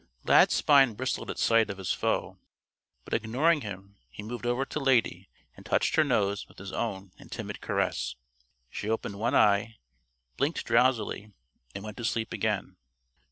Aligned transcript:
Lad's 0.23 0.55
spine 0.55 0.95
bristled 0.95 1.29
at 1.29 1.37
sight 1.37 1.69
of 1.69 1.77
his 1.77 1.93
foe. 1.93 2.39
But 3.05 3.13
ignoring 3.13 3.61
him, 3.61 3.97
he 4.09 4.23
moved 4.23 4.47
over 4.47 4.65
to 4.65 4.79
Lady 4.79 5.29
and 5.55 5.63
touched 5.63 5.95
her 5.95 6.03
nose 6.03 6.47
with 6.47 6.57
his 6.57 6.71
own 6.71 7.11
in 7.19 7.29
timid 7.29 7.61
caress. 7.61 8.15
She 8.71 8.89
opened 8.89 9.19
one 9.19 9.35
eye, 9.35 9.77
blinked 10.37 10.65
drowsily 10.65 11.31
and 11.75 11.83
went 11.83 11.97
to 11.97 12.05
sleep 12.05 12.33
again. 12.33 12.77